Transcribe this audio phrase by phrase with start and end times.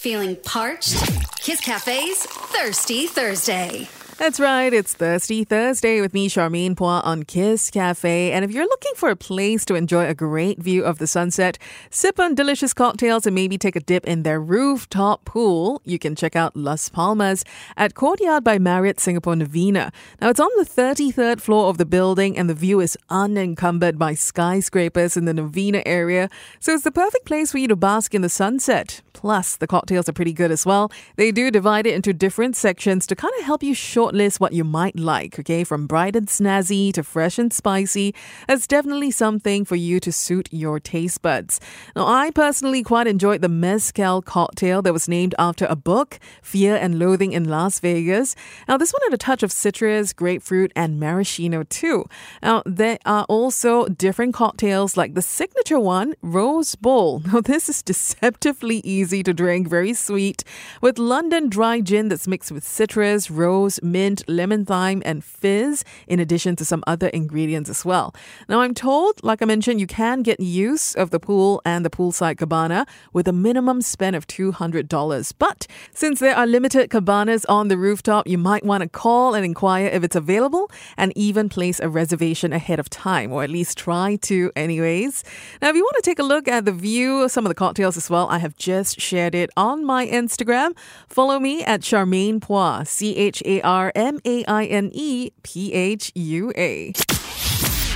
[0.00, 0.96] Feeling parched?
[1.42, 3.86] Kiss Cafe's Thirsty Thursday.
[4.20, 4.70] That's right.
[4.70, 8.32] It's Thirsty Thursday with me, Charmaine Phua, on Kiss Cafe.
[8.32, 11.56] And if you're looking for a place to enjoy a great view of the sunset,
[11.88, 16.14] sip on delicious cocktails, and maybe take a dip in their rooftop pool, you can
[16.14, 17.46] check out Las Palmas
[17.78, 19.90] at Courtyard by Marriott Singapore Novena.
[20.20, 24.12] Now, it's on the 33rd floor of the building, and the view is unencumbered by
[24.12, 26.28] skyscrapers in the Novena area.
[26.58, 29.00] So it's the perfect place for you to bask in the sunset.
[29.14, 30.90] Plus, the cocktails are pretty good as well.
[31.16, 33.74] They do divide it into different sections to kind of help you
[34.10, 35.64] shortlist what you might like, okay?
[35.64, 38.14] From bright and snazzy to fresh and spicy.
[38.48, 41.60] It's definitely something for you to suit your taste buds.
[41.94, 46.76] Now, I personally quite enjoyed the Mezcal cocktail that was named after a book, Fear
[46.76, 48.34] and Loathing in Las Vegas.
[48.68, 52.06] Now, this one had a touch of citrus, grapefruit, and maraschino too.
[52.42, 57.22] Now, there are also different cocktails like the signature one, Rose Bowl.
[57.30, 60.42] Now, this is deceptively easy to drink, very sweet,
[60.80, 66.18] with London dry gin that's mixed with citrus, rose, mint, lemon thyme, and fizz, in
[66.20, 68.14] addition to some other ingredients as well.
[68.48, 71.90] Now, I'm told, like I mentioned, you can get use of the pool and the
[71.90, 75.32] poolside cabana with a minimum spend of $200.
[75.38, 79.44] But since there are limited cabanas on the rooftop, you might want to call and
[79.44, 83.78] inquire if it's available and even place a reservation ahead of time, or at least
[83.78, 85.22] try to, anyways.
[85.60, 87.54] Now, if you want to take a look at the view, of some of the
[87.54, 90.76] cocktails as well, I have just shared it on my Instagram.
[91.08, 95.72] Follow me at Charmaine Phua, C H A R M A I N E P
[95.72, 96.92] H U A.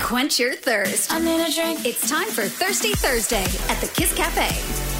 [0.00, 1.12] Quench your thirst.
[1.12, 1.86] I need a drink.
[1.86, 4.93] It's time for Thirsty Thursday at the Kiss Cafe.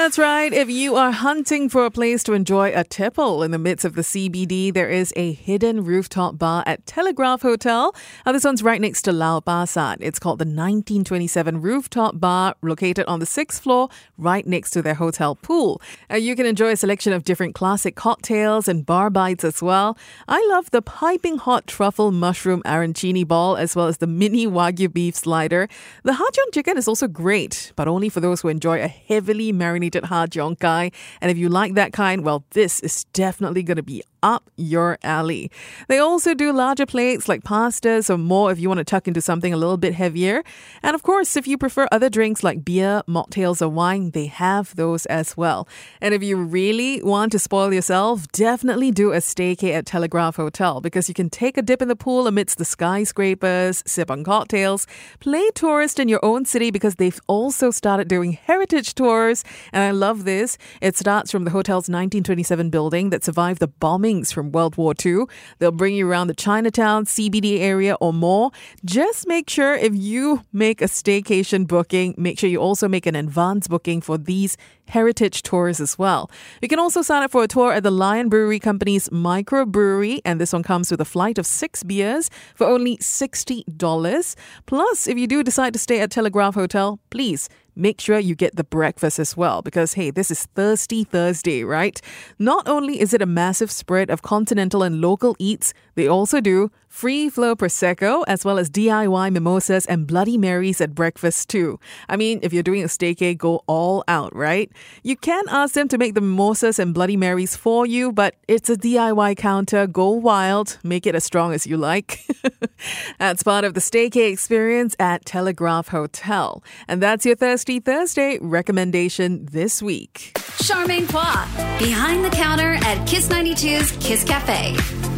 [0.00, 0.50] That's right.
[0.50, 3.96] If you are hunting for a place to enjoy a tipple in the midst of
[3.96, 7.94] the CBD, there is a hidden rooftop bar at Telegraph Hotel.
[8.24, 9.98] Now, this one's right next to Lau Pa Sat.
[10.00, 14.94] It's called the 1927 Rooftop Bar, located on the sixth floor, right next to their
[14.94, 15.82] hotel pool.
[16.10, 19.98] Uh, you can enjoy a selection of different classic cocktails and bar bites as well.
[20.26, 24.90] I love the piping hot truffle mushroom arancini ball, as well as the mini wagyu
[24.90, 25.68] beef slider.
[26.04, 29.52] The har cheong chicken is also great, but only for those who enjoy a heavily
[29.52, 30.90] marinated marinated ha jiong kai.
[31.20, 34.98] And if you like that kind, well, this is definitely going to be up your
[35.02, 35.50] alley.
[35.88, 39.20] They also do larger plates like pasta, so more if you want to tuck into
[39.20, 40.42] something a little bit heavier.
[40.82, 44.74] And of course, if you prefer other drinks like beer, mocktails, or wine, they have
[44.76, 45.68] those as well.
[46.00, 50.80] And if you really want to spoil yourself, definitely do a staycay at Telegraph Hotel
[50.80, 54.86] because you can take a dip in the pool amidst the skyscrapers, sip on cocktails,
[55.20, 59.44] play tourist in your own city because they've also started doing heritage tours.
[59.72, 60.58] And I love this.
[60.80, 65.24] It starts from the hotel's 1927 building that survived the bombing from World War II.
[65.58, 68.50] They'll bring you around the Chinatown, CBD area, or more.
[68.84, 73.14] Just make sure if you make a staycation booking, make sure you also make an
[73.14, 74.56] advance booking for these
[74.88, 76.30] heritage tours as well.
[76.60, 80.40] You can also sign up for a tour at the Lion Brewery Company's microbrewery, and
[80.40, 84.36] this one comes with a flight of six beers for only $60.
[84.66, 87.48] Plus, if you do decide to stay at Telegraph Hotel, please
[87.80, 92.00] make sure you get the breakfast as well because, hey, this is Thirsty Thursday, right?
[92.38, 96.70] Not only is it a massive spread of continental and local eats, they also do
[96.90, 101.80] free flow Prosecco as well as DIY mimosas and Bloody Marys at breakfast too.
[102.08, 104.70] I mean, if you're doing a staycay, eh, go all out, right?
[105.02, 108.68] You can ask them to make the mimosas and Bloody Marys for you, but it's
[108.68, 109.86] a DIY counter.
[109.86, 112.26] Go wild, make it as strong as you like.
[113.18, 116.62] that's part of the staycay eh, experience at Telegraph Hotel.
[116.88, 120.32] And that's your Thirsty Thursday recommendation this week.
[120.34, 121.46] Charmaine Phua,
[121.78, 125.09] behind the counter at Kiss 92's Kiss Cafe.